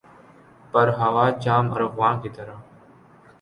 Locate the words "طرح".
2.35-2.55